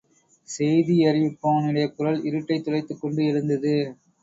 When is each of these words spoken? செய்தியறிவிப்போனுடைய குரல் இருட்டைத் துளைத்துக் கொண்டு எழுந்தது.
செய்தியறிவிப்போனுடைய 0.47 1.93
குரல் 1.93 2.23
இருட்டைத் 2.23 2.63
துளைத்துக் 2.63 3.01
கொண்டு 3.01 3.25
எழுந்தது. 3.25 3.75